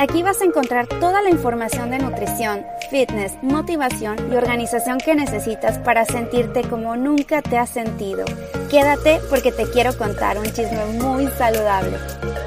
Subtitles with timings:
[0.00, 5.76] Aquí vas a encontrar toda la información de nutrición, fitness, motivación y organización que necesitas
[5.76, 8.24] para sentirte como nunca te has sentido.
[8.70, 11.98] Quédate porque te quiero contar un chisme muy saludable.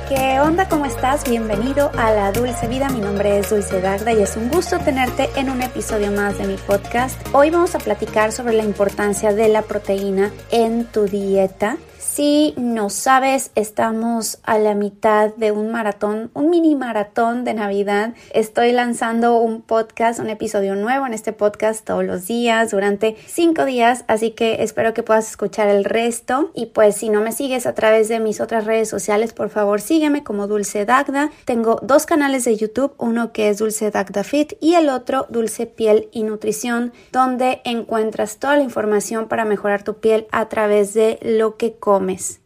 [0.10, 0.68] ¿Qué onda?
[0.68, 1.30] ¿Cómo estás?
[1.30, 2.90] Bienvenido a La Dulce Vida.
[2.90, 6.48] Mi nombre es Dulce Dagda y es un gusto tenerte en un episodio más de
[6.48, 7.16] mi podcast.
[7.34, 12.90] Hoy vamos a platicar sobre la importancia de la proteína en tu dieta si no
[12.90, 18.14] sabes, estamos a la mitad de un maratón, un mini maratón de Navidad.
[18.34, 23.66] Estoy lanzando un podcast, un episodio nuevo en este podcast todos los días durante cinco
[23.66, 26.52] días, así que espero que puedas escuchar el resto.
[26.54, 29.80] Y pues si no me sigues a través de mis otras redes sociales, por favor
[29.80, 31.32] sígueme como Dulce Dagda.
[31.46, 35.68] Tengo dos canales de YouTube, uno que es Dulce Dagda Fit y el otro Dulce
[35.68, 41.18] Piel y Nutrición, donde encuentras toda la información para mejorar tu piel a través de
[41.22, 41.93] lo que comes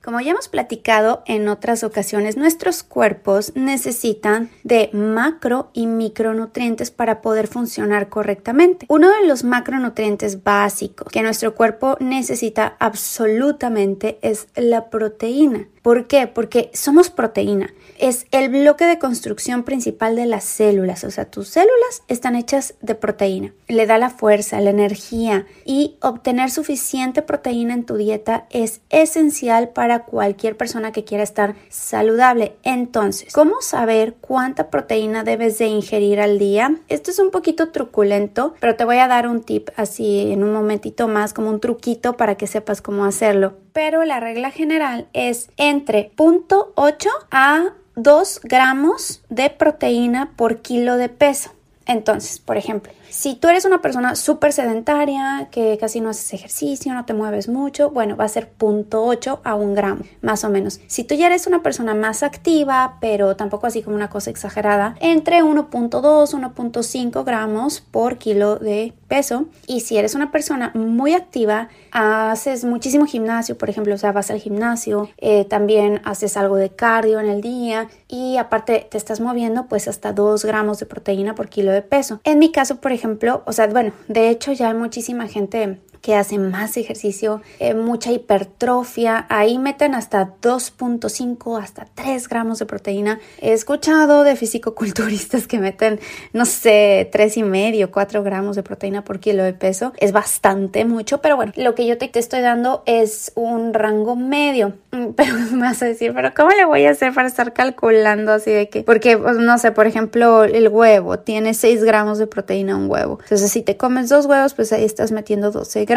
[0.04, 7.22] como ya hemos platicado en otras ocasiones, nuestros cuerpos necesitan de macro y micronutrientes para
[7.22, 8.86] poder funcionar correctamente.
[8.90, 15.68] Uno de los macronutrientes básicos que nuestro cuerpo necesita absolutamente es la proteína.
[15.82, 16.28] ¿Por qué?
[16.28, 17.74] Porque somos proteína.
[17.98, 21.06] Es el bloque de construcción principal de las células.
[21.06, 23.54] O sea, tus células están hechas de proteína.
[23.70, 29.37] Le da la fuerza, la energía y obtener suficiente proteína en tu dieta es esencial
[29.74, 32.56] para cualquier persona que quiera estar saludable.
[32.64, 36.76] Entonces, ¿cómo saber cuánta proteína debes de ingerir al día?
[36.88, 40.54] Esto es un poquito truculento, pero te voy a dar un tip así en un
[40.54, 45.52] momentito más, como un truquito para que sepas cómo hacerlo pero la regla general es
[45.56, 51.52] entre 0.8 a 2 gramos de proteína por kilo de peso.
[51.86, 56.94] Entonces, por ejemplo, si tú eres una persona súper sedentaria, que casi no haces ejercicio,
[56.94, 60.80] no te mueves mucho, bueno, va a ser 0.8 a 1 gramo, más o menos.
[60.88, 64.96] Si tú ya eres una persona más activa, pero tampoco así como una cosa exagerada,
[65.00, 69.46] entre 1.2, 1.5 gramos por kilo de peso.
[69.68, 74.30] Y si eres una persona muy activa, haces muchísimo gimnasio, por ejemplo, o sea, vas
[74.32, 79.20] al gimnasio, eh, también haces algo de cardio en el día y aparte te estás
[79.20, 82.20] moviendo, pues hasta 2 gramos de proteína por kilo de peso.
[82.24, 82.97] En mi caso, por ejemplo,
[83.46, 88.14] o sea, bueno, de hecho ya hay muchísima gente que hace más ejercicio, eh, mucha
[88.14, 93.20] hipertrofia, ahí meten hasta 2.5 hasta 3 gramos de proteína.
[93.42, 96.00] He escuchado de fisicoculturistas que meten,
[96.32, 99.92] no sé, 3 y medio, 4 gramos de proteína por kilo de peso.
[99.98, 104.16] Es bastante mucho, pero bueno, lo que yo te, te estoy dando es un rango
[104.16, 104.76] medio.
[104.92, 108.32] Mm, pero me vas a decir, pero ¿cómo le voy a hacer para estar calculando
[108.32, 108.84] así de que?
[108.84, 113.20] Porque, pues, no sé, por ejemplo, el huevo tiene 6 gramos de proteína un huevo.
[113.24, 115.97] Entonces, si te comes dos huevos, pues ahí estás metiendo 12 gramos.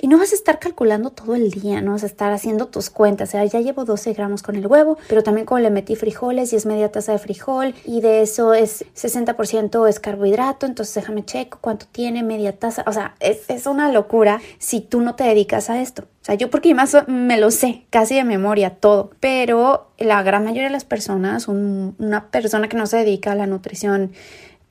[0.00, 2.88] Y no vas a estar calculando todo el día, no vas a estar haciendo tus
[2.88, 3.28] cuentas.
[3.28, 6.52] O sea, ya llevo 12 gramos con el huevo, pero también como le metí frijoles
[6.52, 11.24] y es media taza de frijol y de eso es 60% es carbohidrato, entonces déjame
[11.24, 12.84] checo cuánto tiene media taza.
[12.86, 16.04] O sea, es, es una locura si tú no te dedicas a esto.
[16.22, 20.42] O sea, yo porque más me lo sé, casi de memoria todo, pero la gran
[20.44, 24.12] mayoría de las personas, una persona que no se dedica a la nutrición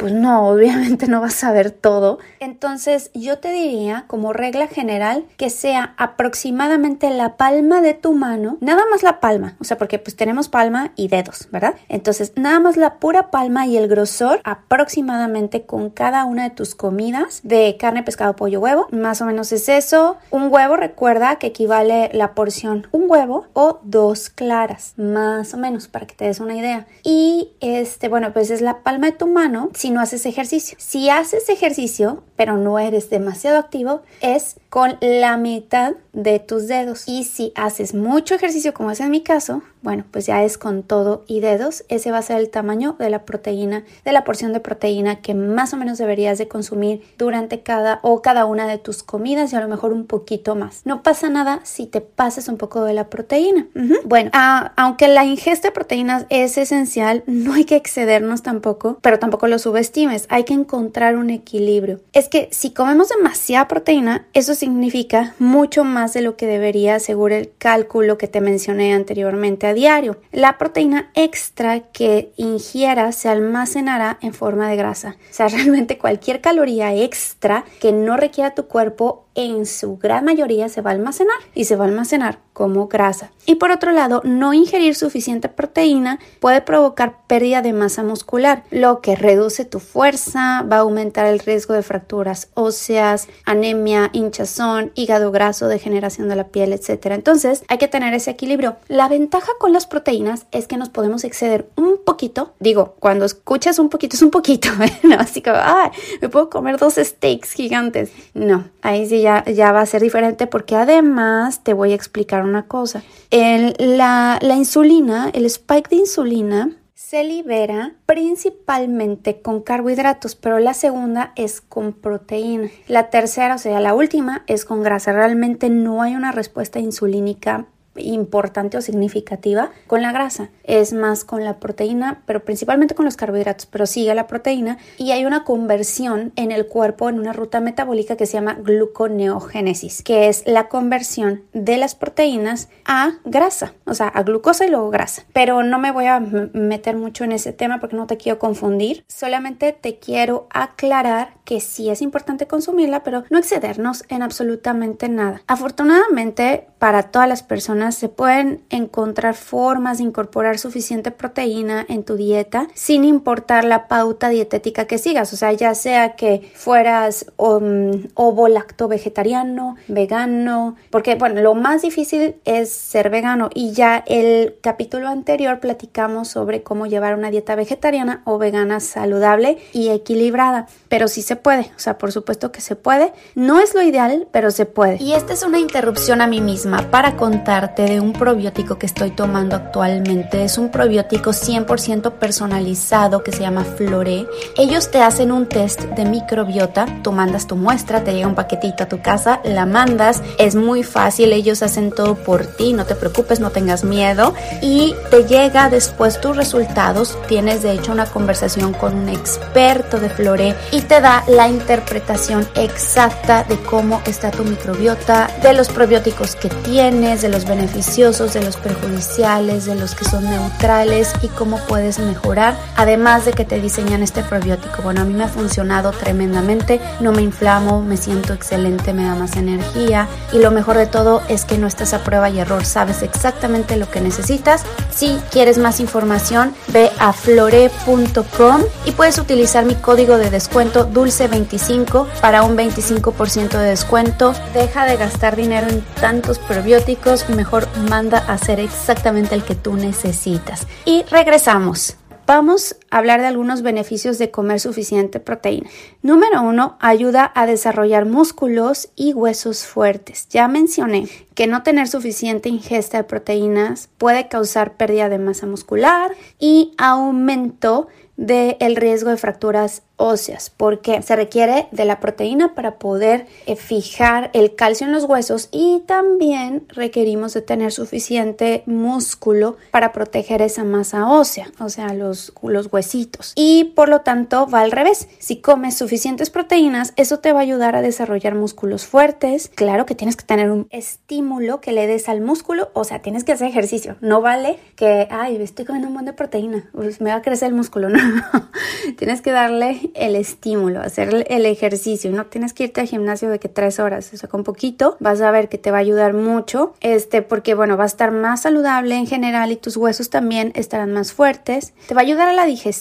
[0.03, 2.19] pues no, obviamente no vas a ver todo.
[2.41, 8.57] Entonces yo te diría como regla general que sea aproximadamente la palma de tu mano,
[8.59, 11.75] nada más la palma, o sea, porque pues tenemos palma y dedos, ¿verdad?
[11.87, 16.75] Entonces nada más la pura palma y el grosor aproximadamente con cada una de tus
[16.75, 20.17] comidas de carne, pescado, pollo, huevo, más o menos es eso.
[20.31, 25.87] Un huevo recuerda que equivale la porción un huevo o dos claras, más o menos
[25.87, 26.87] para que te des una idea.
[27.03, 30.77] Y este, bueno, pues es la palma de tu mano no haces ejercicio.
[30.79, 37.03] Si haces ejercicio, pero no eres demasiado activo, es con la mitad de tus dedos.
[37.07, 40.83] Y si haces mucho ejercicio, como es en mi caso, bueno, pues ya es con
[40.83, 41.83] todo y dedos.
[41.89, 45.33] Ese va a ser el tamaño de la proteína, de la porción de proteína que
[45.33, 49.55] más o menos deberías de consumir durante cada o cada una de tus comidas y
[49.55, 50.81] a lo mejor un poquito más.
[50.85, 53.67] No pasa nada si te pasas un poco de la proteína.
[54.05, 54.29] Bueno,
[54.77, 59.59] aunque la ingesta de proteínas es esencial, no hay que excedernos tampoco, pero tampoco lo
[59.59, 60.27] subestimes.
[60.29, 61.99] Hay que encontrar un equilibrio.
[62.13, 67.31] Es que si comemos demasiada proteína, eso significa mucho más de lo que debería según
[67.31, 70.17] el cálculo que te mencioné anteriormente a diario.
[70.33, 75.15] La proteína extra que ingieras se almacenará en forma de grasa.
[75.31, 80.69] O sea, realmente cualquier caloría extra que no requiera tu cuerpo en su gran mayoría
[80.69, 83.31] se va a almacenar y se va a almacenar como grasa.
[83.45, 89.01] Y por otro lado, no ingerir suficiente proteína puede provocar pérdida de masa muscular, lo
[89.01, 95.31] que reduce tu fuerza, va a aumentar el riesgo de fracturas óseas, anemia, hinchazón, hígado
[95.31, 97.07] graso, degeneración de la piel, etc.
[97.07, 98.77] Entonces, hay que tener ese equilibrio.
[98.87, 102.53] La ventaja con las proteínas es que nos podemos exceder un poquito.
[102.59, 105.15] Digo, cuando escuchas un poquito es un poquito, ¿eh?
[105.17, 105.91] así como, ah,
[106.21, 108.11] me puedo comer dos steaks gigantes.
[108.35, 112.43] No, ahí sí ya, ya va a ser diferente porque además te voy a explicar
[112.43, 113.03] una cosa.
[113.31, 116.69] la, la insulina, el spike de insulina,
[117.13, 122.69] se libera principalmente con carbohidratos, pero la segunda es con proteína.
[122.87, 125.13] La tercera, o sea, la última es con grasa.
[125.13, 131.43] Realmente no hay una respuesta insulínica importante o significativa con la grasa, es más con
[131.43, 136.31] la proteína, pero principalmente con los carbohidratos, pero sigue la proteína y hay una conversión
[136.35, 141.43] en el cuerpo en una ruta metabólica que se llama gluconeogénesis, que es la conversión
[141.53, 145.23] de las proteínas a grasa, o sea, a glucosa y luego grasa.
[145.33, 149.03] Pero no me voy a meter mucho en ese tema porque no te quiero confundir,
[149.07, 155.41] solamente te quiero aclarar que sí es importante consumirla, pero no excedernos en absolutamente nada.
[155.47, 162.15] Afortunadamente, para todas las personas se pueden encontrar formas de incorporar suficiente proteína en tu
[162.15, 168.07] dieta sin importar la pauta dietética que sigas, o sea, ya sea que fueras um,
[168.15, 173.49] ovo lacto vegetariano, vegano, porque bueno, lo más difícil es ser vegano.
[173.53, 179.57] Y ya el capítulo anterior platicamos sobre cómo llevar una dieta vegetariana o vegana saludable
[179.73, 183.73] y equilibrada, pero sí se puede, o sea, por supuesto que se puede, no es
[183.73, 185.01] lo ideal, pero se puede.
[185.01, 189.11] Y esta es una interrupción a mí misma para contarte de un probiótico que estoy
[189.11, 190.43] tomando actualmente.
[190.43, 194.27] Es un probiótico 100% personalizado que se llama Flore.
[194.57, 198.83] Ellos te hacen un test de microbiota, tú mandas tu muestra, te llega un paquetito
[198.83, 202.95] a tu casa, la mandas, es muy fácil, ellos hacen todo por ti, no te
[202.95, 207.17] preocupes, no tengas miedo y te llega después tus resultados.
[207.27, 212.47] Tienes de hecho una conversación con un experto de Flore y te da la interpretación
[212.55, 218.43] exacta de cómo está tu microbiota, de los probióticos que tienes, de los beneficiosos, de
[218.43, 222.55] los perjudiciales, de los que son neutrales y cómo puedes mejorar.
[222.75, 224.81] Además de que te diseñan este probiótico.
[224.83, 229.15] Bueno, a mí me ha funcionado tremendamente, no me inflamo, me siento excelente, me da
[229.15, 232.65] más energía y lo mejor de todo es que no estás a prueba y error,
[232.65, 234.63] sabes exactamente lo que necesitas.
[234.93, 242.07] Si quieres más información, ve a flore.com y puedes utilizar mi código de descuento dulce25
[242.19, 244.33] para un 25% de descuento.
[244.53, 247.52] Deja de gastar dinero en tantos probióticos, mejor
[247.89, 250.67] manda a hacer exactamente el que tú necesitas.
[250.85, 251.95] Y regresamos.
[252.25, 255.69] Vamos hablar de algunos beneficios de comer suficiente proteína.
[256.03, 260.27] Número uno, ayuda a desarrollar músculos y huesos fuertes.
[260.29, 266.11] Ya mencioné que no tener suficiente ingesta de proteínas puede causar pérdida de masa muscular
[266.37, 273.25] y aumento del riesgo de fracturas óseas, porque se requiere de la proteína para poder
[273.45, 279.91] eh, fijar el calcio en los huesos y también requerimos de tener suficiente músculo para
[279.93, 283.33] proteger esa masa ósea, o sea, los, los huesitos.
[283.35, 285.07] Y por lo tanto va al revés.
[285.19, 289.49] Si comes suficientes proteínas, eso te va a ayudar a desarrollar músculos fuertes.
[289.55, 293.23] Claro que tienes que tener un estímulo que le des al músculo, o sea, tienes
[293.23, 293.95] que hacer ejercicio.
[294.01, 297.49] No vale que, ay, estoy comiendo un montón de proteína, pues me va a crecer
[297.49, 297.89] el músculo.
[297.89, 297.99] No,
[298.97, 302.11] tienes que darle el estímulo, hacer el ejercicio.
[302.11, 305.21] No tienes que irte al gimnasio de que tres horas, o sea, con poquito vas
[305.21, 308.41] a ver que te va a ayudar mucho, este, porque bueno, va a estar más
[308.41, 311.73] saludable en general y tus huesos también estarán más fuertes.
[311.87, 312.72] Te va a ayudar a la digestión.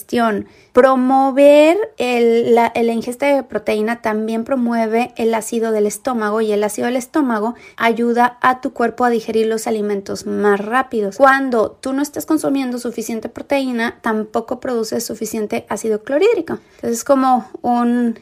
[0.73, 6.87] Promover el, la, ingesta de proteína también promueve el ácido del estómago y el ácido
[6.87, 11.17] del estómago ayuda a tu cuerpo a digerir los alimentos más rápidos.
[11.17, 16.59] Cuando tú no estás consumiendo suficiente proteína, tampoco produces suficiente ácido clorhídrico.
[16.75, 18.19] Entonces es como un,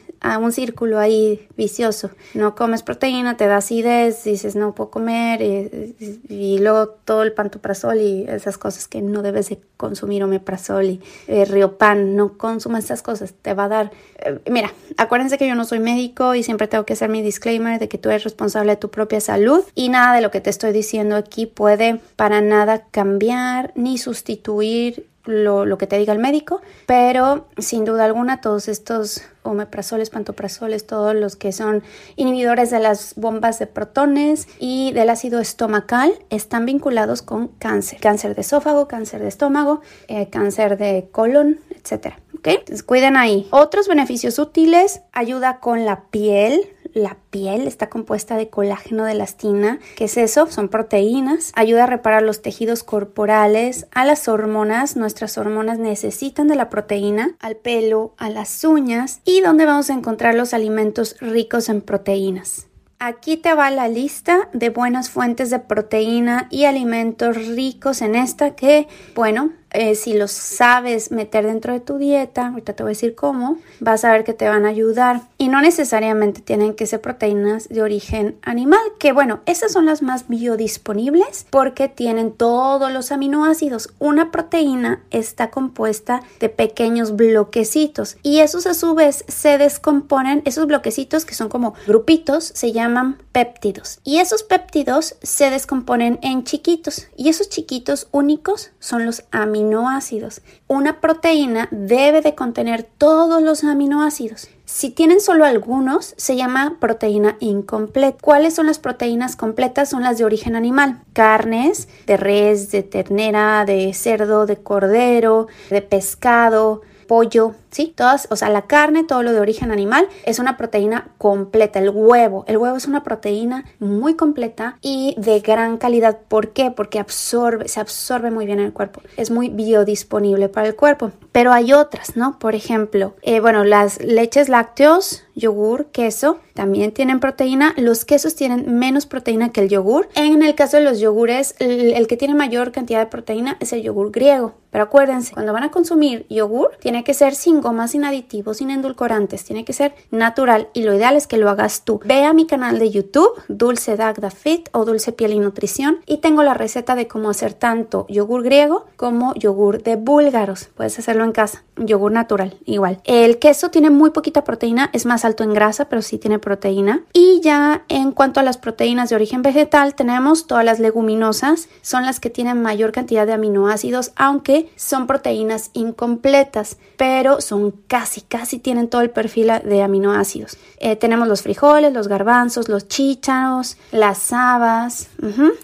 [0.52, 2.10] círculo ahí vicioso.
[2.34, 8.00] No comes proteína, te da acidez, dices no puedo comer y, luego todo el pantoprazol
[8.00, 13.02] y esas cosas que no debes de consumir omeprazol y eh, riopan, no consumas esas
[13.02, 13.90] cosas, te va a dar...
[14.18, 17.78] Eh, mira, acuérdense que yo no soy médico y siempre tengo que hacer mi disclaimer
[17.78, 20.50] de que tú eres responsable de tu propia salud y nada de lo que te
[20.50, 26.18] estoy diciendo aquí puede para nada cambiar ni sustituir lo, lo, que te diga el
[26.18, 31.82] médico, pero sin duda alguna todos estos omeprazoles, pantoprazoles, todos los que son
[32.16, 38.34] inhibidores de las bombas de protones y del ácido estomacal están vinculados con cáncer, cáncer
[38.34, 42.18] de esófago, cáncer de estómago, eh, cáncer de colon, etcétera.
[42.34, 42.48] ¿Ok?
[42.48, 43.46] Entonces cuiden ahí.
[43.50, 49.78] Otros beneficios útiles, ayuda con la piel, la piel está compuesta de colágeno de elastina.
[49.96, 50.46] ¿Qué es eso?
[50.46, 51.52] Son proteínas.
[51.54, 54.96] Ayuda a reparar los tejidos corporales, a las hormonas.
[54.96, 59.94] Nuestras hormonas necesitan de la proteína, al pelo, a las uñas y donde vamos a
[59.94, 62.66] encontrar los alimentos ricos en proteínas.
[63.04, 68.54] Aquí te va la lista de buenas fuentes de proteína y alimentos ricos en esta
[68.54, 72.94] que, bueno, eh, si los sabes meter dentro de tu dieta, ahorita te voy a
[72.94, 75.22] decir cómo, vas a ver que te van a ayudar.
[75.38, 80.02] Y no necesariamente tienen que ser proteínas de origen animal, que bueno, esas son las
[80.02, 83.94] más biodisponibles porque tienen todos los aminoácidos.
[83.98, 90.66] Una proteína está compuesta de pequeños bloquecitos y esos a su vez se descomponen, esos
[90.66, 94.00] bloquecitos que son como grupitos, se llaman péptidos.
[94.04, 100.42] Y esos péptidos se descomponen en chiquitos y esos chiquitos únicos son los aminoácidos aminoácidos.
[100.66, 104.48] Una proteína debe de contener todos los aminoácidos.
[104.64, 108.18] Si tienen solo algunos, se llama proteína incompleta.
[108.20, 109.90] ¿Cuáles son las proteínas completas?
[109.90, 111.00] Son las de origen animal.
[111.12, 117.92] Carnes de res, de ternera, de cerdo, de cordero, de pescado, pollo, ¿sí?
[117.96, 121.78] Todas, o sea, la carne, todo lo de origen animal es una proteína completa.
[121.78, 126.18] El huevo, el huevo es una proteína muy completa y de gran calidad.
[126.28, 126.70] ¿Por qué?
[126.70, 129.02] Porque absorbe, se absorbe muy bien en el cuerpo.
[129.16, 131.12] Es muy biodisponible para el cuerpo.
[131.32, 132.38] Pero hay otras, ¿no?
[132.38, 137.74] Por ejemplo, eh, bueno, las leches lácteos, yogur, queso, también tienen proteína.
[137.76, 140.08] Los quesos tienen menos proteína que el yogur.
[140.14, 143.82] En el caso de los yogures, el, que tiene mayor cantidad de proteína es el
[143.82, 144.54] yogur griego.
[144.70, 148.70] Pero acuérdense, cuando van a consumir yogur, tiene que ser sin gomas, sin aditivos, sin
[148.70, 149.44] endulcorantes.
[149.44, 152.00] Tiene que ser natural y lo ideal es que lo hagas tú.
[152.04, 156.18] Ve a mi canal de YouTube, Dulce Dagda Fit o Dulce Piel y Nutrición y
[156.18, 160.70] tengo la receta de cómo hacer tanto yogur griego como yogur de búlgaros.
[160.74, 161.64] Puedes hacerlo en casa.
[161.76, 163.00] Yogur natural, igual.
[163.04, 167.00] El queso tiene muy poquita proteína, es más alto en grasa, pero sí tiene proteína.
[167.14, 172.04] Y ya en cuanto a las proteínas de origen vegetal, tenemos todas las leguminosas, son
[172.04, 178.58] las que tienen mayor cantidad de aminoácidos, aunque son proteínas incompletas, pero son casi, casi
[178.58, 180.58] tienen todo el perfil de aminoácidos.
[180.78, 185.08] Eh, tenemos los frijoles, los garbanzos, los chícharos, las habas,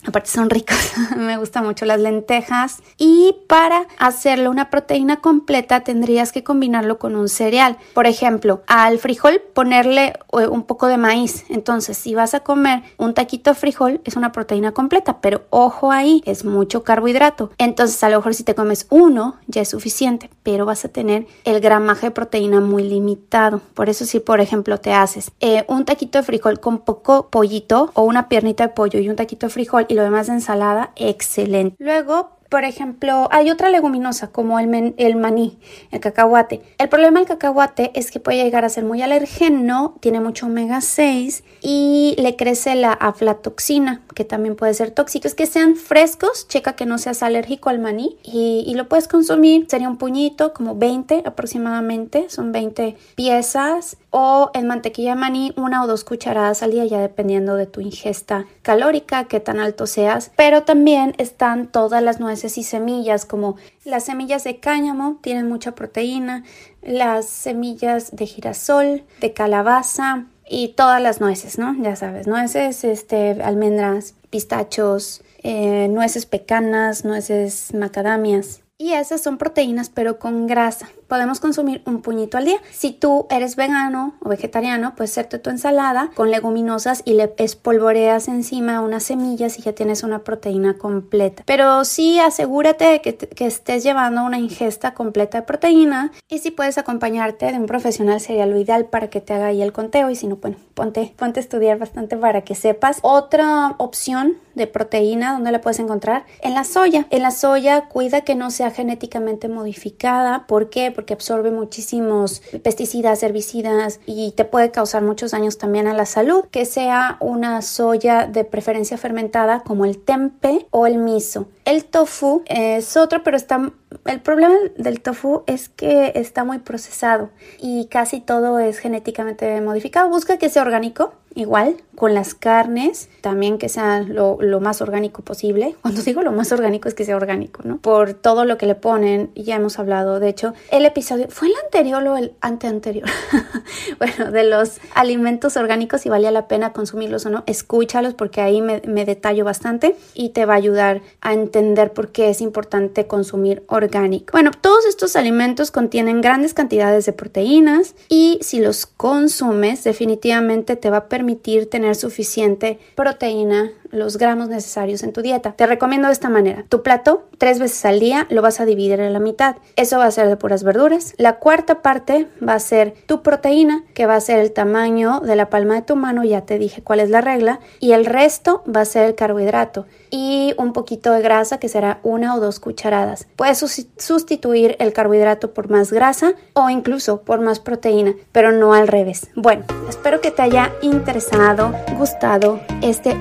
[0.07, 2.83] aparte son ricos, me gustan mucho las lentejas.
[2.97, 7.77] Y para hacerle una proteína completa tendrías que combinarlo con un cereal.
[7.95, 11.45] Por ejemplo, al frijol ponerle eh, un poco de maíz.
[11.49, 15.91] Entonces, si vas a comer un taquito de frijol, es una proteína completa, pero ojo
[15.91, 17.51] ahí, es mucho carbohidrato.
[17.59, 21.27] Entonces, a lo mejor si te comes uno, ya es suficiente, pero vas a tener
[21.45, 23.61] el gramaje de proteína muy limitado.
[23.75, 27.91] Por eso, si por ejemplo te haces eh, un taquito de frijol con poco pollito
[27.95, 30.93] o una piernita de pollo y un taquito de frijol y lo demás de ensalada,
[30.95, 31.77] excelente.
[31.79, 35.59] Luego, por ejemplo, hay otra leguminosa como el, maní,
[35.91, 36.63] el cacahuate.
[36.79, 40.81] El problema del cacahuate es que puede llegar a ser muy alergeno, tiene mucho omega
[40.81, 45.29] 6 y le crece la aflatoxina, que también puede ser tóxico.
[45.29, 49.09] Es que sean frescos, checa que no seas alérgico al maní y, y lo puedes
[49.09, 49.67] consumir.
[49.69, 55.85] Sería un puñito, como 20 aproximadamente, son 20 piezas o en mantequilla de maní una
[55.85, 60.31] o dos cucharadas al día ya dependiendo de tu ingesta calórica, qué tan alto seas.
[60.35, 65.75] Pero también están todas las nueces y semillas como las semillas de cáñamo tienen mucha
[65.75, 66.45] proteína,
[66.83, 71.75] las semillas de girasol, de calabaza y todas las nueces, ¿no?
[71.83, 78.63] Ya sabes, nueces, este, almendras, pistachos, eh, nueces pecanas, nueces macadamias.
[78.79, 82.61] Y esas son proteínas pero con grasa podemos consumir un puñito al día.
[82.71, 88.29] Si tú eres vegano o vegetariano, puedes hacerte tu ensalada con leguminosas y le espolvoreas
[88.29, 91.43] encima unas semillas y ya tienes una proteína completa.
[91.47, 96.51] Pero sí asegúrate de que, que estés llevando una ingesta completa de proteína y si
[96.51, 100.11] puedes acompañarte de un profesional sería lo ideal para que te haga ahí el conteo
[100.11, 102.99] y si no, bueno, ponte, ponte a estudiar bastante para que sepas.
[103.03, 106.25] Otra opción de proteína, ¿dónde la puedes encontrar?
[106.43, 107.07] En la soya.
[107.11, 110.47] En la soya cuida que no sea genéticamente modificada.
[110.47, 110.91] ¿Por qué?
[110.99, 116.47] Porque absorbe muchísimos pesticidas, herbicidas y te puede causar muchos daños también a la salud.
[116.51, 121.47] Que sea una soya de preferencia fermentada como el tempe o el miso.
[121.69, 123.71] El tofu es otro, pero está
[124.05, 130.09] el problema del tofu es que está muy procesado y casi todo es genéticamente modificado.
[130.09, 135.77] Busca que sea orgánico igual con las carnes, también que sea lo, más orgánico posible.
[135.83, 137.79] Cuando digo lo más orgánico es que sea orgánico, ¿no?
[137.79, 141.55] Por todo lo que le ponen, ya hemos hablado, de hecho, el episodio, ¿fue el
[141.65, 143.09] anterior o el anteanterior?
[143.99, 148.61] bueno, de los alimentos orgánicos, si valía la pena consumirlos o no, escúchalos porque ahí
[148.61, 151.58] me, me detallo bastante y te va a ayudar a entender
[151.93, 154.33] por qué es importante consumir orgánico.
[154.33, 160.91] Bueno, todos estos alimentos contienen grandes cantidades de proteínas y si los consumes, definitivamente te
[160.91, 165.53] va a permitir tener suficiente proteína, los gramos necesarios en tu dieta.
[165.53, 166.65] Te recomiendo de esta manera.
[166.69, 169.57] Tu plato, tres veces al día, lo vas a dividir en la mitad.
[169.77, 171.15] Eso va a ser de puras verduras.
[171.17, 175.37] La cuarta parte va a ser tu proteína, que va a ser el tamaño de
[175.37, 177.61] la palma de tu mano, ya te dije cuál es la regla.
[177.81, 182.01] Y el resto va a ser el carbohidrato y un poquito de grasa, que será
[182.03, 183.27] una o dos cucharadas.
[183.37, 183.59] Puedes
[183.97, 189.29] sustituir el carbohidrato por más grasa o incluso por más proteína, pero no al revés.
[189.35, 193.17] Bueno, espero que te haya interesado, gustado este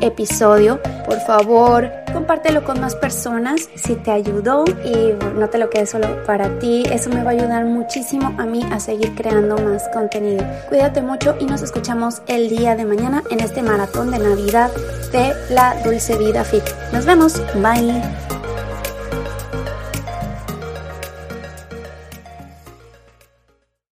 [1.05, 6.23] por favor, compártelo con más personas si te ayudó y no te lo quedes solo
[6.25, 6.83] para ti.
[6.91, 10.43] Eso me va a ayudar muchísimo a mí a seguir creando más contenido.
[10.67, 14.71] Cuídate mucho y nos escuchamos el día de mañana en este maratón de Navidad
[15.11, 16.63] de la Dulce Vida Fit.
[16.91, 17.39] Nos vemos.
[17.55, 18.26] Bye.